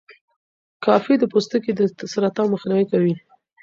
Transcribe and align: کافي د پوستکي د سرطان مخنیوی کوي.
کافي 0.85 1.13
د 1.19 1.23
پوستکي 1.31 1.71
د 1.75 1.81
سرطان 2.13 2.47
مخنیوی 2.53 2.85
کوي. 2.91 3.13